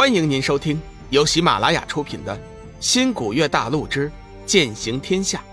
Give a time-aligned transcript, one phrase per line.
[0.00, 0.80] 欢迎您收听
[1.10, 2.34] 由喜马拉雅出品的
[2.80, 4.10] 《新古月大陆之
[4.46, 5.44] 剑行天下》，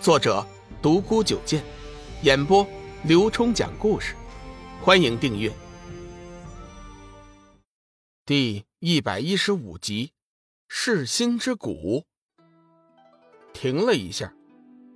[0.00, 0.46] 作者
[0.80, 1.64] 独孤九剑，
[2.22, 2.64] 演播
[3.02, 4.14] 刘冲讲故事。
[4.80, 5.52] 欢迎订阅。
[8.24, 10.12] 第一百一十五集，
[10.68, 12.04] 噬心之谷。
[13.52, 14.32] 停了一下，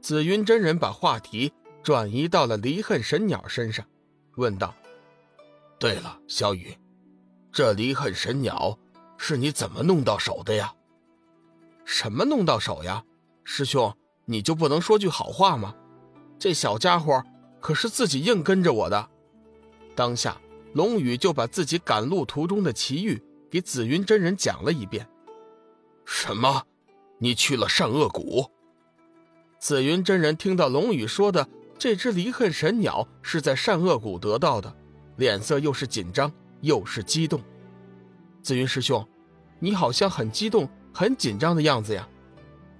[0.00, 3.84] 紫云真人把话题转移到了离恨神鸟身上，
[4.36, 4.72] 问道
[5.76, 6.78] ：“对了，小雨，
[7.50, 8.78] 这离恨神鸟……”
[9.24, 10.74] 是你怎么弄到手的呀？
[11.84, 13.04] 什么弄到手呀？
[13.44, 15.76] 师兄，你就不能说句好话吗？
[16.40, 17.22] 这小家伙
[17.60, 19.08] 可是自己硬跟着我的。
[19.94, 20.40] 当下，
[20.72, 25.08] 龙宇就把自己赶路途中的奇遇给紫云真人讲了一遍。
[26.04, 26.64] 什么？
[27.18, 28.50] 你去了善恶谷？
[29.60, 34.76] 紫云真人听到龙宇说的这只离恨神鸟是在善恶谷得到的，
[35.14, 36.32] 脸色又是紧张
[36.62, 37.40] 又是激动。
[38.42, 39.08] 紫云师兄。
[39.64, 42.08] 你好像很激动、很紧张的样子呀！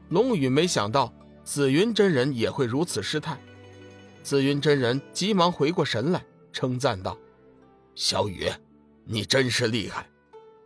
[0.09, 3.41] 龙宇没想到紫云真人也会如此失态，
[4.25, 6.21] 紫云真人急忙回过神来，
[6.53, 7.17] 称赞道
[7.95, 8.51] ：“小雨，
[9.05, 10.11] 你真是厉害！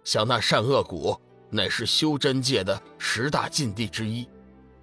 [0.04, 1.14] 想那善恶谷
[1.50, 4.26] 乃是修真界的十大禁地之一，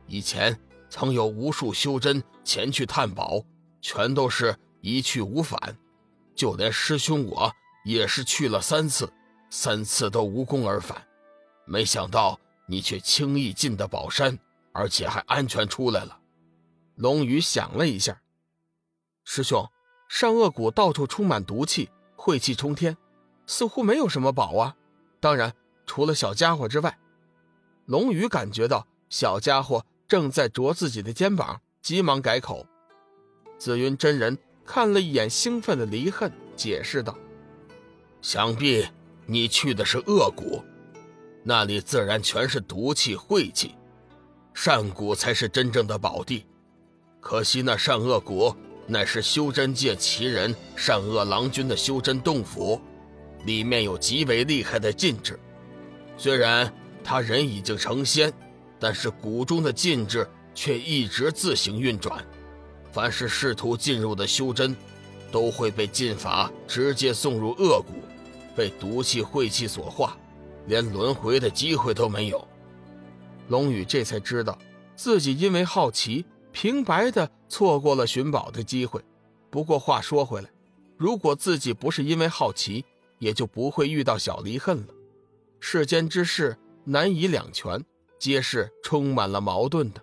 [0.06, 0.56] 以前
[0.88, 3.44] 曾有无数修真前去探宝，
[3.81, 5.59] 全都是一去无返。
[6.36, 7.52] 就连师兄我
[7.86, 9.12] 也是去了三次，
[9.50, 10.95] 三次都无功而返。”
[11.66, 14.38] 没想到你却轻易进的宝山，
[14.72, 16.19] 而且还安全出来了。
[16.95, 18.22] 龙宇想了一下，
[19.23, 19.67] 师兄，
[20.08, 22.97] 善恶谷到处充满毒气，晦气冲天，
[23.47, 24.75] 似乎没有什么宝啊。
[25.19, 25.53] 当然，
[25.86, 27.00] 除了小家伙之外。
[27.86, 32.66] 龙宇感觉到小家伙正在啄自己的肩膀，急忙改口。
[33.58, 37.17] 紫云真人看了一眼兴奋的离恨，解释道
[38.22, 38.88] ：“想必
[39.25, 40.64] 你去的是恶谷。”
[41.44, 43.76] 那里自然全是毒气晦气，
[44.54, 46.46] 善谷才是真正的宝地。
[47.20, 48.56] 可惜那善恶谷
[48.88, 52.82] 乃是修真界奇人善恶郎君的修真洞府，
[53.46, 55.40] 里面有极为厉害的禁制。
[56.18, 58.32] 虽然他人已经成仙，
[58.80, 62.26] 但是谷中的禁制却一直自行运转。
[62.92, 64.76] 凡是试图进入的修真，
[65.32, 67.96] 都会被禁法直接送入恶谷，
[68.56, 70.16] 被毒气晦气所化。
[70.66, 72.47] 连轮回的机会都没有，
[73.50, 74.57] 龙宇这才知道
[74.96, 79.03] 自己因为好奇，平白的错过了寻宝的机会。
[79.50, 80.50] 不过话说回来，
[80.97, 82.85] 如果自己不是因为好奇，
[83.19, 84.88] 也就不会遇到小离恨了。
[85.59, 87.84] 世间之事难以两全，
[88.18, 90.02] 皆是充满了矛盾的。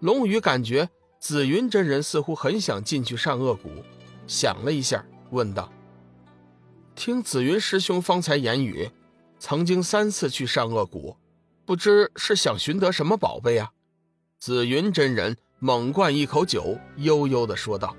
[0.00, 0.88] 龙宇感觉
[1.18, 3.70] 紫云真人似乎很想进去善恶谷，
[4.26, 5.72] 想了一下，问道
[6.94, 8.90] ：“听紫云师兄方才言语。”
[9.38, 11.16] 曾经三次去善恶谷，
[11.64, 13.70] 不知是想寻得什么宝贝啊？
[14.38, 17.94] 紫云真人猛灌一口酒，悠悠地说道：“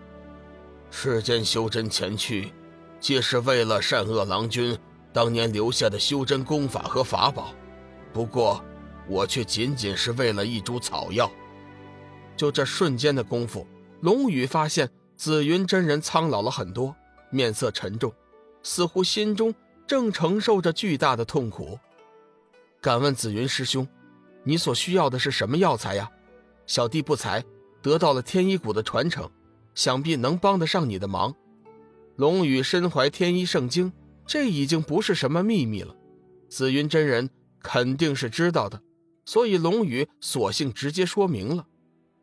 [0.90, 2.52] 世间修真前去，
[3.00, 4.78] 皆是为了善恶郎君
[5.14, 7.54] 当年留下的修真功法和法宝。
[8.14, 8.64] 不过，
[9.08, 11.32] 我却仅仅是为了一株草药。”
[12.36, 13.66] 就这瞬间的功夫，
[14.02, 16.96] 龙宇发现紫云真人苍老了很多，
[17.32, 18.14] 面色沉重，
[18.64, 19.54] 似乎心中……
[19.88, 21.80] 正承受着巨大的痛苦，
[22.82, 23.88] 敢问紫云师兄，
[24.44, 26.12] 你所需要的是什么药材呀？
[26.66, 27.42] 小弟不才
[27.82, 29.32] 得到了天一谷的传承，
[29.74, 31.34] 想必能帮得上你的忙。
[32.18, 33.94] 龙宇身怀天一圣经，
[34.26, 35.96] 这已经不是什么秘密了。
[36.50, 37.30] 紫云真人
[37.62, 38.82] 肯定是知道的，
[39.24, 41.66] 所以龙宇索性直接说明了。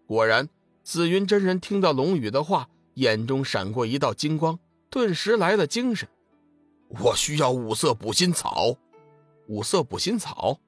[0.05, 0.51] 果然，
[0.83, 4.59] 紫云真人听到龙宇的话，眼中闪过一道金光，
[4.91, 6.07] 顿时来了精神。
[7.00, 8.77] 我需要五色补心草，
[9.49, 10.60] 五色补心草。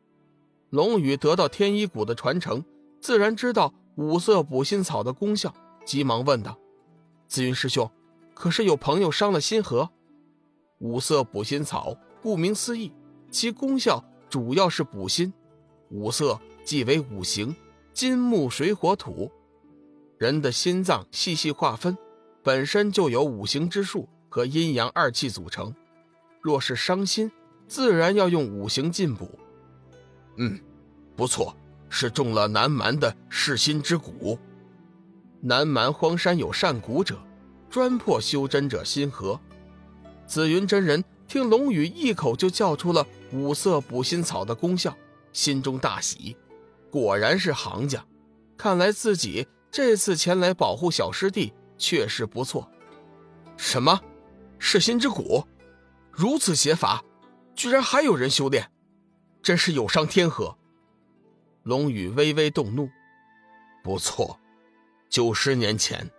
[0.70, 2.64] 龙宇得到天一谷的传承，
[3.00, 5.54] 自然知道五色补心草的功效，
[5.84, 6.58] 急忙问道
[7.28, 7.90] ：“紫云师兄，
[8.34, 9.90] 可是有朋友伤了心河？”
[10.80, 12.92] 五色补心草，顾名思义，
[13.30, 15.32] 其功效主要是补心。
[15.90, 17.54] 五色即为五行：
[17.92, 19.30] 金、木、水、火、土。
[20.18, 21.96] 人的心脏细细划分，
[22.42, 25.72] 本身就有五行之数和阴阳二气组成。
[26.46, 27.28] 若是伤心，
[27.66, 29.36] 自然要用五行进补。
[30.36, 30.56] 嗯，
[31.16, 31.56] 不错，
[31.88, 34.38] 是中了南蛮的噬心之蛊。
[35.40, 37.18] 南蛮荒山有善蛊者，
[37.68, 39.40] 专破修真者心河。
[40.24, 44.96] 紫云真人听龙宇一口就叫出了五色补心草的功效，
[45.32, 46.36] 心中大喜，
[46.92, 48.04] 果然是行家。
[48.56, 52.70] 看来自己这次前来保护小师弟确实不错。
[53.56, 54.00] 什么，
[54.60, 55.44] 噬心之蛊？
[56.16, 57.04] 如此邪法，
[57.54, 58.72] 居然还有人修炼！
[59.42, 60.56] 真是有伤天和。
[61.62, 62.88] 龙宇微微动怒，
[63.84, 64.40] 不错，
[65.10, 66.10] 九十年前，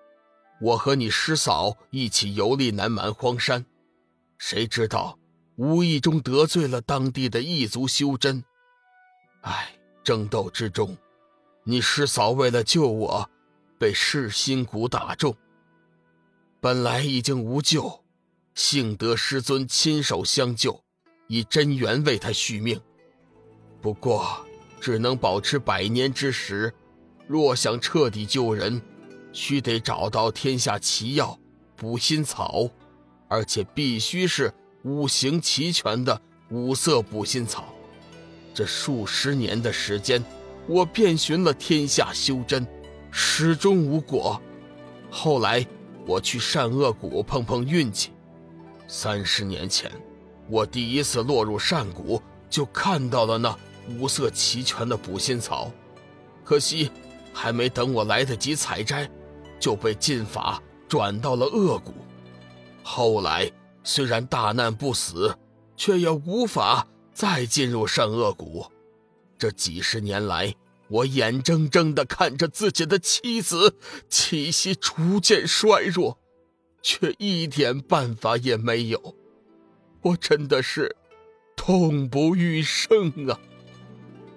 [0.61, 3.65] 我和你师嫂一起游历南蛮荒山，
[4.37, 5.17] 谁知道
[5.55, 8.43] 无意中得罪了当地的异族修真。
[9.41, 9.73] 唉，
[10.03, 10.95] 争斗之中，
[11.63, 13.27] 你师嫂为了救我，
[13.79, 15.35] 被噬心蛊打中。
[16.61, 18.03] 本来已经无救，
[18.57, 20.81] 幸得师尊亲手相救，
[21.27, 22.81] 以真元为他续命。
[23.79, 24.43] 不过，
[24.81, 26.73] 只能保持百年之时。
[27.27, 28.81] 若想彻底救人，
[29.31, 31.37] 须得找到天下奇药
[31.75, 32.67] 补心草，
[33.27, 34.51] 而且必须是
[34.83, 36.19] 五行齐全的
[36.49, 37.71] 五色补心草。
[38.55, 40.25] 这数十年的时间，
[40.67, 42.65] 我遍寻了天下修真，
[43.11, 44.41] 始终无果。
[45.11, 45.63] 后来。
[46.07, 48.11] 我去善恶谷碰碰运气。
[48.87, 49.91] 三十年前，
[50.49, 53.55] 我第一次落入善谷，就看到了那
[53.99, 55.71] 五色齐全的补心草。
[56.43, 56.89] 可惜，
[57.33, 59.09] 还没等我来得及采摘，
[59.59, 61.93] 就被禁法转到了恶谷。
[62.81, 63.51] 后来
[63.83, 65.37] 虽然大难不死，
[65.75, 68.65] 却也无法再进入善恶谷。
[69.37, 70.55] 这几十年来，
[70.87, 73.75] 我眼睁睁地看着自己的妻子
[74.09, 76.17] 气息逐渐衰弱，
[76.89, 79.13] 却一点办法也没有。
[80.03, 80.95] 我真的是
[81.53, 83.37] 痛不欲生啊！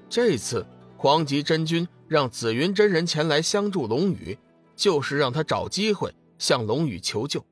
[0.08, 0.66] 这次
[0.96, 4.36] 黄极真君让紫云真人前来相助龙宇，
[4.74, 7.46] 就是让他找机会向龙宇求救。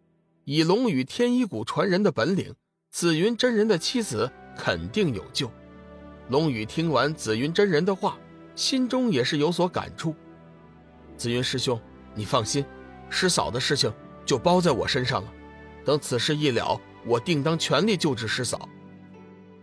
[0.44, 2.52] 以龙宇天一谷传人的本领，
[2.90, 5.48] 紫云真人的妻子肯定有救。
[6.28, 8.18] 龙宇听完紫云真人的话。
[8.56, 10.12] 心中也是有所感触。
[11.16, 11.80] 紫云师兄，
[12.16, 12.64] 你放心，
[13.08, 13.92] 师嫂的事情
[14.28, 15.32] 就包在我身上了。
[15.86, 18.68] 等此事一了，我定当全力救治师嫂。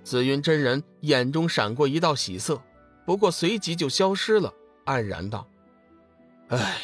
[0.03, 2.59] 紫云真人眼中闪过一道喜色，
[3.06, 4.51] 不过随即就消失了，
[4.85, 5.47] 黯然道
[6.50, 6.77] ：“唉，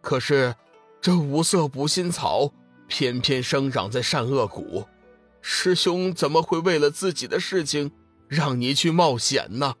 [0.00, 0.54] 可是
[1.00, 2.52] 这五色补心草
[2.86, 4.86] 偏偏生长在善恶谷，
[5.40, 7.90] 师兄怎么会为了自己的事情
[8.28, 9.74] 让你去冒险呢？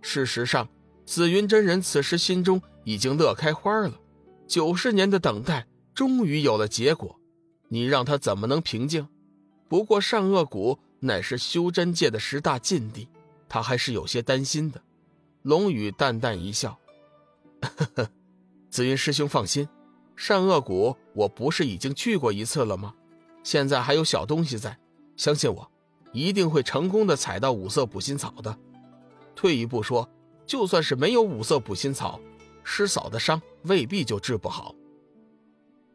[0.00, 0.66] 事实上。”
[1.08, 3.94] 紫云真人此时心中已经乐开花了，
[4.46, 5.66] 九十年的等待
[5.98, 7.18] 终于有了结果，
[7.66, 9.08] 你让他怎么能平静？
[9.66, 13.08] 不过善恶谷乃是修真界的十大禁地，
[13.48, 14.80] 他还是有些担心的。
[15.42, 16.78] 龙宇淡淡一笑
[17.62, 18.10] ：“呵呵，
[18.70, 19.68] 紫云师兄放心，
[20.14, 22.94] 善恶谷我不是已经去过一次了吗？
[23.42, 24.78] 现在还有小东西在，
[25.16, 25.68] 相信我，
[26.12, 28.56] 一定会成功的采到五色补心草的。
[29.34, 30.08] 退一步说。”
[30.46, 32.20] 就算是没有五色补心草，
[32.62, 34.74] 师嫂的伤未必就治不好。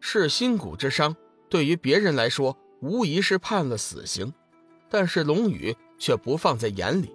[0.05, 1.15] 噬心骨之伤，
[1.47, 4.33] 对于别人来说无疑是判了死刑，
[4.89, 7.09] 但是龙宇却不放在眼里。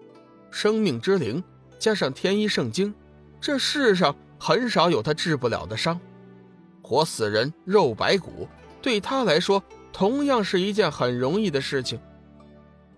[0.50, 1.44] 生命之灵
[1.79, 2.94] 加上天一圣经，
[3.43, 6.00] 这世上很少有他治不了的伤。
[6.81, 8.49] 活死人肉白骨，
[8.81, 9.62] 对他来说
[9.93, 12.00] 同样是一件很容易的事情。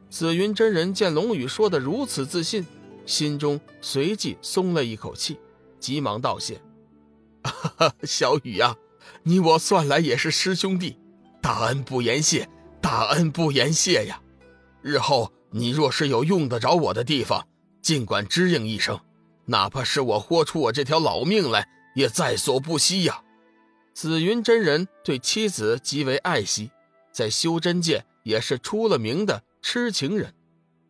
[0.09, 2.65] 紫云真人见龙宇说的如此自信。
[3.07, 5.37] 心中随即松了一口气，
[5.81, 6.61] 急忙道谢
[8.05, 8.77] ：“小雨呀，
[9.23, 10.99] 你我算来也是师兄弟，
[11.41, 12.49] 大恩不言谢，
[12.81, 14.21] 大恩不言谢呀！
[14.83, 17.47] 日后你若是有用得着我的地方，
[17.83, 18.99] 尽管支应一声，
[19.47, 23.23] 哪怕是我豁出我这条老命来，也在所不惜呀！”
[23.95, 26.71] 紫云真人对妻子极为爱惜，
[27.13, 30.35] 在修真界也是出了名的痴情人，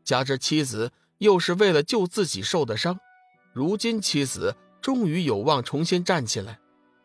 [0.05, 0.93] 加之妻子。
[1.21, 2.99] 又是为了救自己受的伤，
[3.53, 6.59] 如今妻子终于有望重新站起来。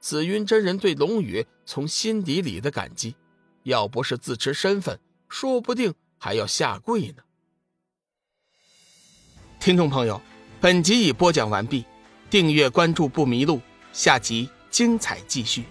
[0.06, 3.16] 紫云真人对龙宇从心底里的感激，
[3.64, 7.24] 要不是自持身份，说不定还要下跪呢。
[9.60, 10.22] 听众朋友，
[10.62, 11.84] 本集已播讲完毕，
[12.30, 13.60] 订阅关注不迷路，
[13.94, 15.64] 下集精彩继续。